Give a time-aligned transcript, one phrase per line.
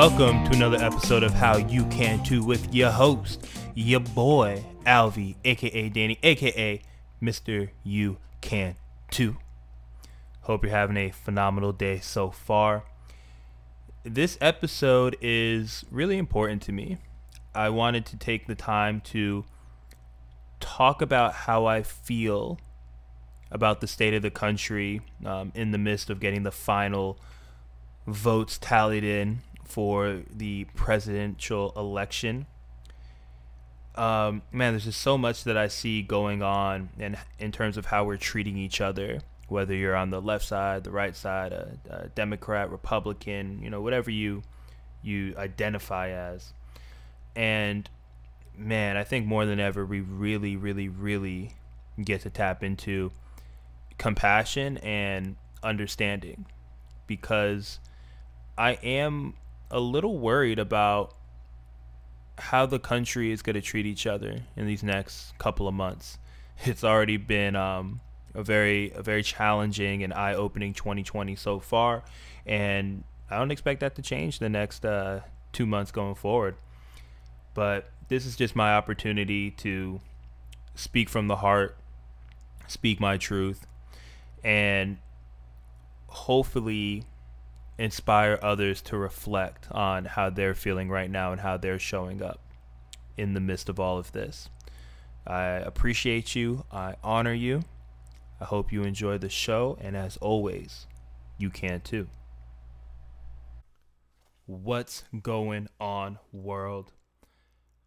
[0.00, 5.36] welcome to another episode of How You Can Too with your host, your boy, Alvy,
[5.44, 6.80] aka Danny, aka
[7.22, 7.68] Mr.
[7.84, 8.76] You Can
[9.10, 9.36] Too.
[10.40, 12.84] Hope you're having a phenomenal day so far.
[14.02, 16.96] This episode is really important to me.
[17.54, 19.44] I wanted to take the time to
[20.60, 22.58] talk about how I feel
[23.50, 27.18] about the state of the country um, in the midst of getting the final
[28.06, 32.46] votes tallied in for the presidential election.
[33.94, 37.76] Um, man, there's just so much that I see going on, and in, in terms
[37.76, 41.52] of how we're treating each other, whether you're on the left side, the right side,
[41.52, 44.42] a, a Democrat, Republican, you know, whatever you
[45.02, 46.52] you identify as.
[47.34, 47.88] And
[48.56, 51.54] man, I think more than ever, we really, really, really
[52.02, 53.10] get to tap into
[53.98, 56.46] compassion and understanding
[57.06, 57.80] because
[58.56, 59.34] I am
[59.70, 61.14] a little worried about
[62.38, 66.18] how the country is going to treat each other in these next couple of months.
[66.62, 68.00] It's already been um,
[68.34, 72.02] a very a very challenging and eye-opening 2020 so far,
[72.44, 75.20] and I don't expect that to change the next uh,
[75.52, 76.56] two months going forward.
[77.54, 80.00] But this is just my opportunity to
[80.74, 81.78] speak from the heart,
[82.66, 83.66] speak my truth,
[84.44, 84.98] and
[86.08, 87.04] hopefully
[87.80, 92.38] inspire others to reflect on how they're feeling right now and how they're showing up
[93.16, 94.50] in the midst of all of this.
[95.26, 96.66] I appreciate you.
[96.70, 97.62] I honor you.
[98.38, 99.78] I hope you enjoy the show.
[99.80, 100.86] And as always,
[101.38, 102.08] you can too.
[104.44, 106.92] What's going on, world?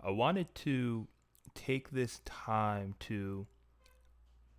[0.00, 1.08] I wanted to
[1.54, 3.48] take this time to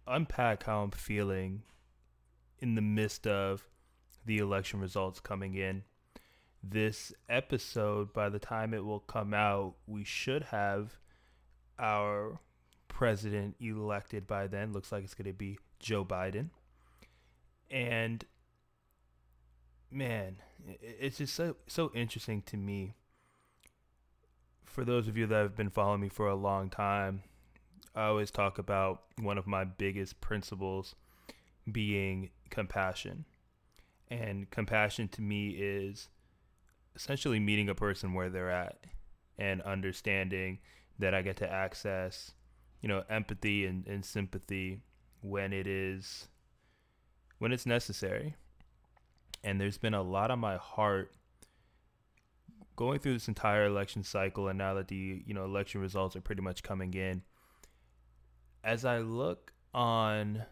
[0.05, 1.63] unpack how I'm feeling
[2.59, 3.65] in the midst of
[4.25, 5.83] the election results coming in.
[6.63, 10.97] This episode, by the time it will come out, we should have
[11.79, 12.39] our
[12.87, 14.73] president elected by then.
[14.73, 16.49] Looks like it's going to be Joe Biden.
[17.69, 18.23] And
[19.89, 20.37] man,
[20.81, 22.93] it's just so so interesting to me.
[24.65, 27.23] For those of you that have been following me for a long time,
[27.95, 30.95] I always talk about one of my biggest principles
[31.69, 33.25] being compassion.
[34.11, 36.09] And compassion to me is
[36.97, 38.77] essentially meeting a person where they're at
[39.37, 40.59] and understanding
[40.99, 42.33] that I get to access,
[42.81, 44.81] you know, empathy and, and sympathy
[45.21, 46.27] when it is
[47.39, 48.35] when it's necessary.
[49.45, 51.13] And there's been a lot on my heart
[52.75, 56.21] going through this entire election cycle and now that the, you know, election results are
[56.21, 57.21] pretty much coming in.
[58.61, 60.43] As I look on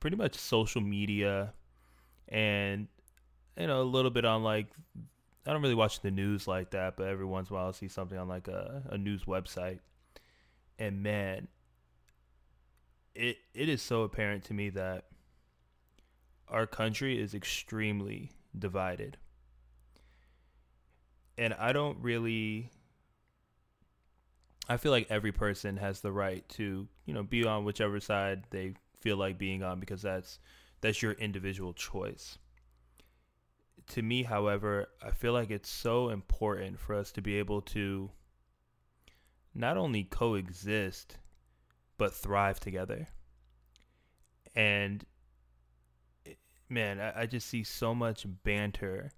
[0.00, 1.54] pretty much social media
[2.30, 2.88] and
[3.58, 4.68] you know a little bit on like
[5.46, 7.72] I don't really watch the news like that, but every once in a while I
[7.72, 9.80] see something on like a, a news website,
[10.78, 11.48] and man,
[13.14, 15.06] it it is so apparent to me that
[16.48, 19.16] our country is extremely divided,
[21.38, 22.70] and I don't really.
[24.68, 28.44] I feel like every person has the right to, you know, be on whichever side
[28.50, 30.38] they feel like being on because that's
[30.80, 32.38] that's your individual choice.
[33.88, 38.10] To me, however, I feel like it's so important for us to be able to
[39.54, 41.18] not only coexist,
[41.98, 43.08] but thrive together.
[44.54, 45.04] And
[46.68, 49.10] man, I, I just see so much banter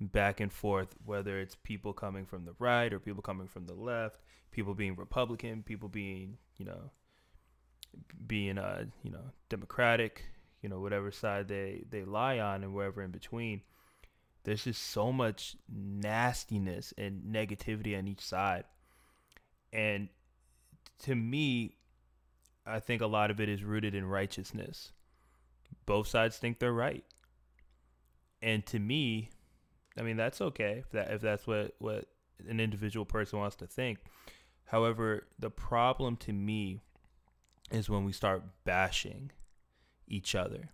[0.00, 3.74] back and forth, whether it's people coming from the right or people coming from the
[3.74, 6.90] left, people being Republican, people being, you know,
[8.26, 10.24] being uh, you know, democratic,
[10.66, 13.60] you know whatever side they they lie on and wherever in between
[14.42, 18.64] there's just so much nastiness and negativity on each side.
[19.72, 20.08] And
[21.04, 21.76] to me
[22.66, 24.90] i think a lot of it is rooted in righteousness.
[25.84, 27.04] Both sides think they're right.
[28.42, 29.30] And to me
[29.96, 32.06] i mean that's okay if that if that's what what
[32.48, 34.00] an individual person wants to think.
[34.64, 36.80] However the problem to me
[37.70, 39.30] is when we start bashing
[40.06, 40.70] each other.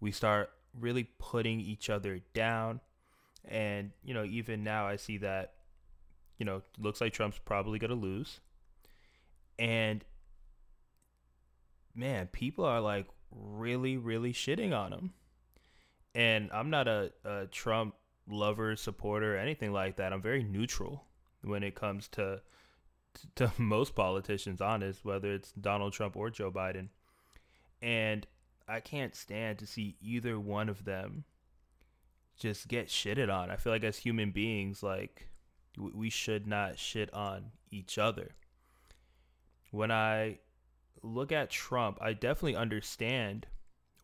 [0.00, 2.80] We start really putting each other down.
[3.44, 5.54] And, you know, even now I see that,
[6.38, 8.40] you know, looks like Trump's probably going to lose.
[9.58, 10.04] And
[11.94, 15.12] man, people are like really, really shitting on him.
[16.14, 17.94] And I'm not a, a Trump
[18.28, 20.12] lover, supporter, anything like that.
[20.12, 21.04] I'm very neutral
[21.42, 22.42] when it comes to
[23.34, 26.88] to most politicians, honest, whether it's Donald Trump or Joe Biden.
[27.82, 28.26] And
[28.70, 31.24] I can't stand to see either one of them
[32.38, 33.50] just get shitted on.
[33.50, 35.26] I feel like as human beings, like
[35.76, 38.30] we should not shit on each other.
[39.72, 40.38] When I
[41.02, 43.46] look at Trump, I definitely understand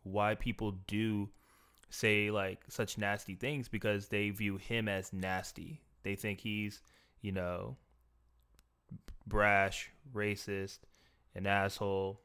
[0.03, 1.29] why people do
[1.89, 5.81] say like such nasty things because they view him as nasty.
[6.03, 6.81] They think he's,
[7.21, 7.77] you know,
[9.25, 10.79] brash, racist,
[11.35, 12.21] an asshole,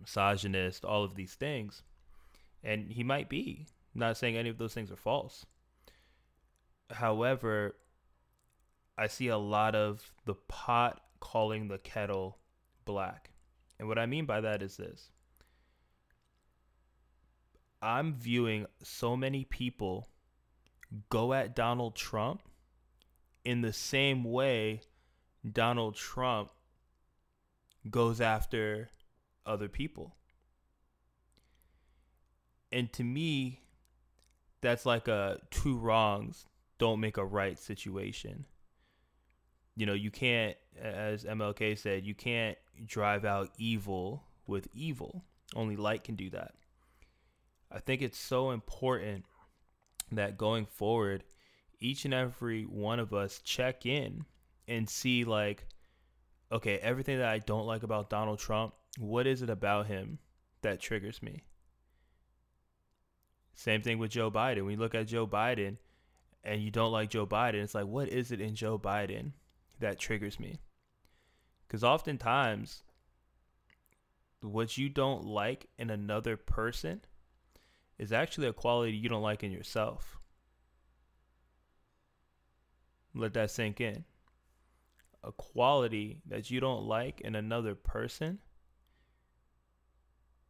[0.00, 1.82] misogynist, all of these things.
[2.62, 3.66] And he might be.
[3.94, 5.46] I'm not saying any of those things are false.
[6.90, 7.74] However,
[8.98, 12.38] I see a lot of the pot calling the kettle
[12.84, 13.30] black.
[13.78, 15.10] And what I mean by that is this
[17.82, 20.08] I'm viewing so many people
[21.08, 22.42] go at Donald Trump
[23.44, 24.80] in the same way
[25.52, 26.50] Donald Trump
[27.90, 28.88] goes after
[29.46, 30.16] other people.
[32.72, 33.60] And to me,
[34.60, 36.46] that's like a two wrongs
[36.78, 38.44] don't make a right situation.
[39.76, 45.24] You know, you can't, as MLK said, you can't drive out evil with evil.
[45.54, 46.54] Only light can do that.
[47.70, 49.24] I think it's so important
[50.12, 51.24] that going forward,
[51.80, 54.24] each and every one of us check in
[54.68, 55.66] and see, like,
[56.50, 60.18] okay, everything that I don't like about Donald Trump, what is it about him
[60.62, 61.44] that triggers me?
[63.54, 64.62] Same thing with Joe Biden.
[64.62, 65.78] When you look at Joe Biden
[66.44, 69.32] and you don't like Joe Biden, it's like, what is it in Joe Biden
[69.80, 70.60] that triggers me?
[71.66, 72.82] Because oftentimes,
[74.40, 77.00] what you don't like in another person
[77.98, 80.18] is actually a quality you don't like in yourself.
[83.14, 84.04] Let that sink in.
[85.24, 88.38] A quality that you don't like in another person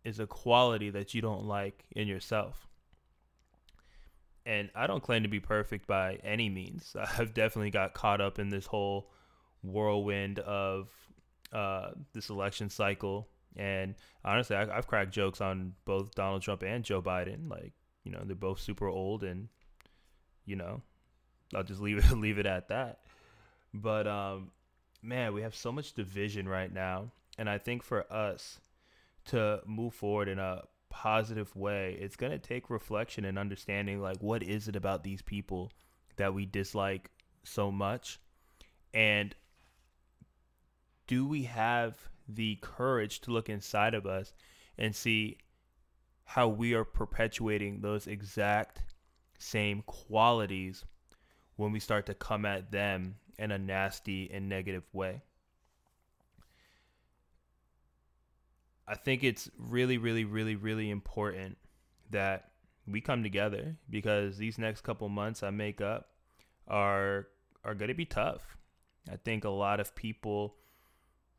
[0.07, 2.67] is a quality that you don't like in yourself
[4.47, 6.95] and I don't claim to be perfect by any means.
[7.19, 9.11] I've definitely got caught up in this whole
[9.63, 10.89] whirlwind of
[11.53, 13.29] uh, this election cycle.
[13.57, 17.51] And honestly, I, have cracked jokes on both Donald Trump and Joe Biden.
[17.51, 17.73] Like,
[18.05, 19.49] you know, they're both super old, and
[20.45, 20.83] you know,
[21.55, 23.01] I'll just leave it leave it at that.
[23.75, 24.53] But um,
[25.03, 28.61] man, we have so much division right now, and I think for us
[29.27, 34.17] to move forward in a positive way, it's going to take reflection and understanding like
[34.21, 35.73] what is it about these people
[36.17, 37.11] that we dislike
[37.45, 38.19] so much?
[38.95, 39.35] And
[41.07, 41.97] do we have
[42.29, 44.33] the courage to look inside of us
[44.79, 45.39] and see
[46.25, 48.83] how we are perpetuating those exact
[49.39, 50.85] same qualities
[51.57, 55.23] when we start to come at them in a nasty and negative way?
[58.89, 61.59] I think it's really, really, really, really important
[62.11, 62.51] that
[62.87, 66.11] we come together because these next couple months I make up
[66.69, 67.27] are
[67.65, 68.57] are going to be tough.
[69.11, 70.55] I think a lot of people,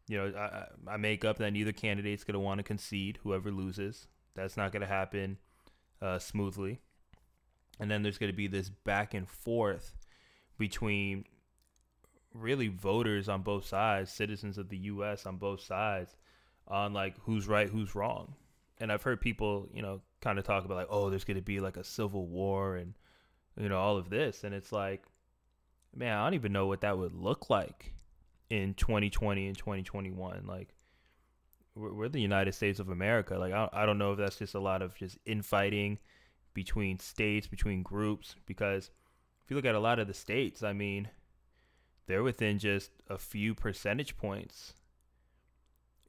[0.07, 3.19] you know, I, I make up that neither candidate's going to want to concede.
[3.23, 5.37] Whoever loses, that's not going to happen
[6.01, 6.81] uh, smoothly.
[7.79, 9.93] And then there's going to be this back and forth
[10.57, 11.25] between
[12.33, 15.25] really voters on both sides, citizens of the U.S.
[15.25, 16.15] on both sides
[16.67, 18.33] on like who's right, who's wrong.
[18.79, 21.43] And I've heard people, you know, kind of talk about like, oh, there's going to
[21.43, 22.93] be like a civil war and
[23.59, 25.03] you know all of this, and it's like,
[25.95, 27.93] man, I don't even know what that would look like
[28.49, 30.45] in 2020 and 2021.
[30.45, 30.75] Like,
[31.75, 33.37] we're, we're the United States of America.
[33.37, 35.97] Like, I, I don't know if that's just a lot of just infighting
[36.53, 38.91] between states, between groups, because
[39.43, 41.09] if you look at a lot of the states, I mean,
[42.07, 44.73] they're within just a few percentage points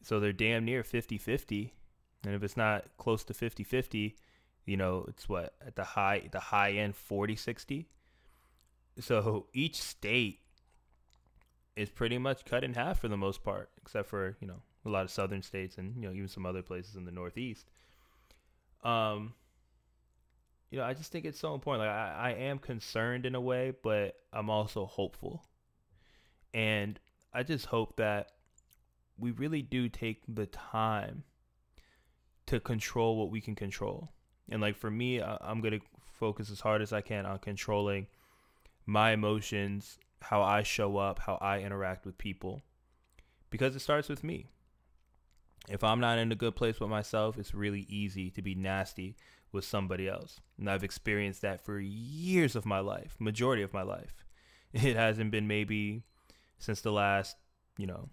[0.03, 1.75] so they're damn near 50 50.
[2.25, 4.17] And if it's not close to 50 50,
[4.65, 7.89] you know, it's what at the high the high end 40 60.
[9.01, 10.41] So each state
[11.77, 14.89] is pretty much cut in half for the most part, except for, you know, a
[14.89, 17.71] lot of southern states and, you know, even some other places in the northeast.
[18.83, 19.35] Um
[20.71, 21.87] you know, I just think it's so important.
[21.87, 25.43] Like I, I am concerned in a way, but I'm also hopeful.
[26.53, 26.99] And
[27.33, 28.33] I just hope that
[29.19, 31.25] we really do take the time
[32.47, 34.11] to control what we can control.
[34.49, 35.87] And like for me, I'm going to
[36.19, 38.07] focus as hard as I can on controlling
[38.87, 42.63] my emotions, how I show up, how I interact with people.
[43.51, 44.47] Because it starts with me.
[45.69, 49.17] If I'm not in a good place with myself, it's really easy to be nasty
[49.53, 50.41] with somebody else.
[50.59, 54.15] And I've experienced that for years of my life, majority of my life.
[54.75, 56.03] It hasn't been maybe
[56.59, 57.37] since the last,
[57.79, 58.11] you know,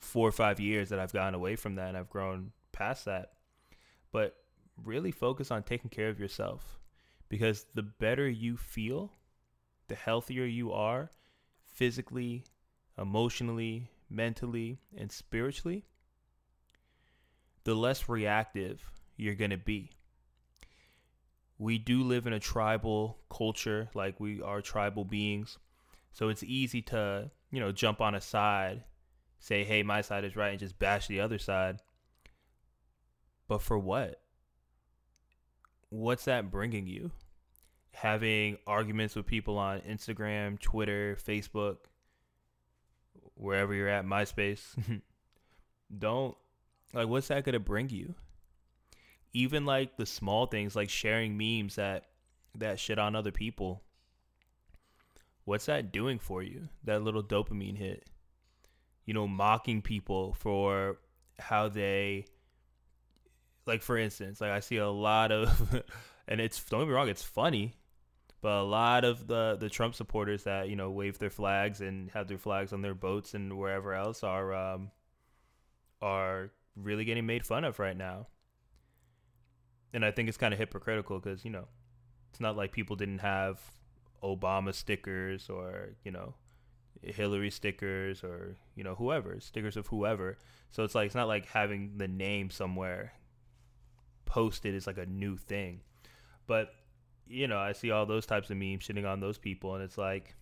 [0.00, 3.32] four or five years that I've gotten away from that and I've grown past that.
[4.12, 4.36] But
[4.84, 6.78] really focus on taking care of yourself
[7.28, 9.12] Because the better you feel,
[9.88, 11.10] the healthier you are
[11.64, 12.44] physically,
[12.96, 15.84] emotionally, mentally, and spiritually,
[17.64, 19.90] the less reactive you're going to be.
[21.58, 25.58] We do live in a tribal culture, like we are tribal beings.
[26.12, 28.84] So it's easy to, you know, jump on a side,
[29.38, 31.78] say, hey, my side is right, and just bash the other side.
[33.46, 34.20] But for what?
[35.90, 37.10] What's that bringing you?
[37.92, 41.78] Having arguments with people on Instagram, Twitter, Facebook,
[43.34, 44.62] wherever you're at, MySpace.
[45.98, 46.36] Don't,
[46.92, 48.14] like, what's that going to bring you?
[49.32, 52.04] Even like the small things, like sharing memes that,
[52.56, 53.82] that shit on other people
[55.48, 56.68] what's that doing for you?
[56.84, 58.06] That little dopamine hit.
[59.08, 60.98] You know, mocking people for
[61.38, 62.26] how they
[63.66, 65.82] like for instance, like I see a lot of
[66.28, 67.72] and it's don't get me wrong, it's funny,
[68.42, 72.10] but a lot of the the Trump supporters that, you know, wave their flags and
[72.10, 74.90] have their flags on their boats and wherever else are um
[76.02, 78.26] are really getting made fun of right now.
[79.94, 81.66] And I think it's kind of hypocritical because, you know,
[82.30, 83.58] it's not like people didn't have
[84.22, 86.34] Obama stickers or you know
[87.02, 90.38] Hillary stickers or you know whoever stickers of whoever.
[90.70, 93.12] So it's like it's not like having the name somewhere
[94.24, 95.80] posted is like a new thing.
[96.46, 96.72] But
[97.26, 99.98] you know, I see all those types of memes shitting on those people and it's
[99.98, 100.34] like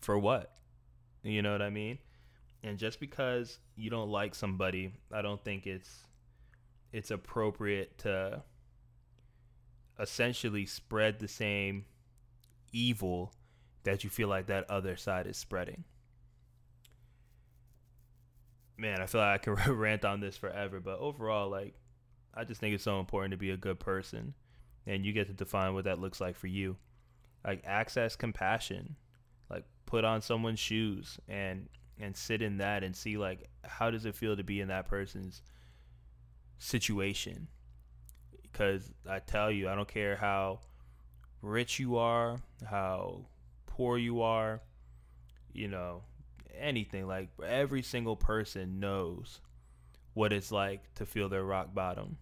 [0.00, 0.52] for what?
[1.22, 1.98] You know what I mean?
[2.62, 6.04] And just because you don't like somebody, I don't think it's
[6.92, 8.42] it's appropriate to
[9.98, 11.84] essentially spread the same
[12.72, 13.32] evil
[13.84, 15.84] that you feel like that other side is spreading.
[18.76, 21.74] Man, I feel like I can rant on this forever, but overall, like,
[22.34, 24.34] I just think it's so important to be a good person,
[24.86, 26.76] and you get to define what that looks like for you.
[27.44, 28.96] Like, access compassion,
[29.50, 31.68] like, put on someone's shoes and
[31.98, 34.88] and sit in that and see like how does it feel to be in that
[34.88, 35.42] person's
[36.56, 37.46] situation
[38.40, 40.58] because i tell you i don't care how
[41.42, 43.24] rich you are, how
[43.80, 44.60] poor you are,
[45.54, 46.02] you know,
[46.54, 47.06] anything.
[47.06, 49.40] Like every single person knows
[50.12, 52.18] what it's like to feel their rock bottom.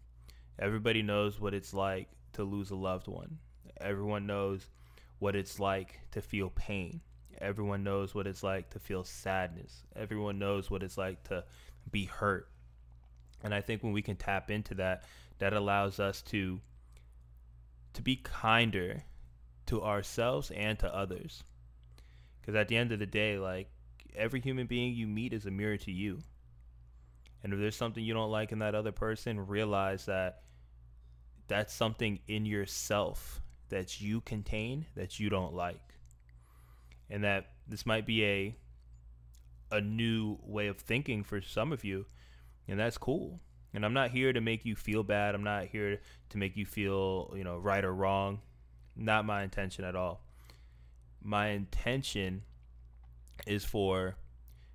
[0.60, 3.38] Everybody knows what it's like to lose a loved one.
[3.80, 4.70] Everyone knows
[5.18, 7.00] what it's like to feel pain.
[7.40, 9.82] Everyone knows what it's like to feel sadness.
[9.96, 11.42] Everyone knows what it's like to
[11.90, 12.48] be hurt.
[13.42, 15.02] And I think when we can tap into that,
[15.40, 16.60] that allows us to
[17.94, 19.02] to be kinder
[19.68, 21.44] to ourselves and to others.
[22.40, 23.70] Because at the end of the day, like
[24.14, 26.18] every human being you meet is a mirror to you.
[27.42, 30.42] And if there's something you don't like in that other person, realize that
[31.46, 35.80] that's something in yourself that you contain that you don't like.
[37.10, 38.56] And that this might be a
[39.70, 42.06] a new way of thinking for some of you,
[42.66, 43.40] and that's cool.
[43.74, 45.34] And I'm not here to make you feel bad.
[45.34, 48.40] I'm not here to make you feel, you know, right or wrong.
[48.98, 50.20] Not my intention at all.
[51.22, 52.42] My intention
[53.46, 54.16] is for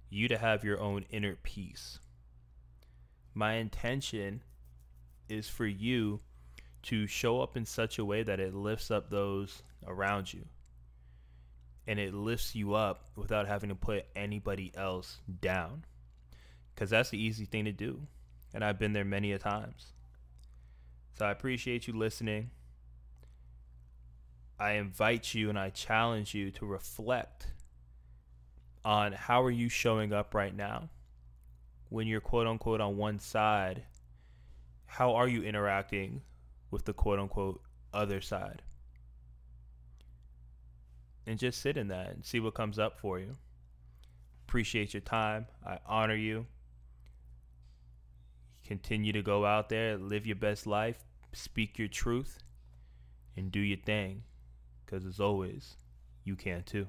[0.10, 2.00] you to have your own inner peace.
[3.34, 4.42] My intention
[5.30, 6.22] is for you
[6.84, 10.46] to show up in such a way that it lifts up those around you.
[11.86, 15.86] And it lifts you up without having to put anybody else down.
[16.74, 18.08] Because that's the easy thing to do
[18.54, 19.94] and I've been there many a times.
[21.18, 22.52] So I appreciate you listening.
[24.64, 27.48] I invite you and I challenge you to reflect
[28.86, 30.90] on how are you showing up right now?
[31.90, 33.84] When you're quote unquote on one side
[34.86, 36.22] how are you interacting
[36.72, 37.62] with the quote unquote
[37.94, 38.62] other side?
[41.28, 43.36] And just sit in that and see what comes up for you.
[44.48, 45.48] Appreciate your time.
[45.66, 46.46] I honor you.
[48.66, 51.04] Continue to go out there, live your best life,
[51.34, 52.38] speak your truth,
[53.36, 54.24] and do your thing.
[54.94, 55.76] Because as always,
[56.24, 56.86] you can too.